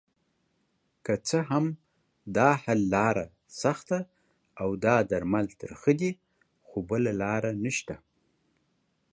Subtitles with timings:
[1.05, 1.65] که څه هم
[2.37, 3.25] داحل لاره
[3.63, 3.97] سخته
[4.65, 6.11] اودا درمل ترخه دي
[6.67, 7.95] خو بله لاره نشته